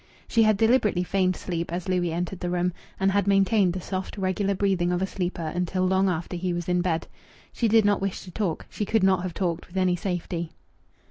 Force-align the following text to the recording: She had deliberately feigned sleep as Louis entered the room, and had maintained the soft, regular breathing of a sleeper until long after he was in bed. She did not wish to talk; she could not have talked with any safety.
She 0.27 0.41
had 0.41 0.57
deliberately 0.57 1.03
feigned 1.03 1.35
sleep 1.35 1.71
as 1.71 1.87
Louis 1.87 2.11
entered 2.11 2.39
the 2.39 2.49
room, 2.49 2.73
and 2.99 3.11
had 3.11 3.27
maintained 3.27 3.73
the 3.73 3.81
soft, 3.81 4.17
regular 4.17 4.55
breathing 4.55 4.91
of 4.91 4.99
a 4.99 5.05
sleeper 5.05 5.45
until 5.49 5.85
long 5.85 6.09
after 6.09 6.35
he 6.35 6.53
was 6.53 6.67
in 6.67 6.81
bed. 6.81 7.05
She 7.53 7.67
did 7.67 7.85
not 7.85 8.01
wish 8.01 8.21
to 8.23 8.31
talk; 8.31 8.65
she 8.67 8.83
could 8.83 9.03
not 9.03 9.21
have 9.21 9.35
talked 9.35 9.67
with 9.67 9.77
any 9.77 9.95
safety. 9.95 10.53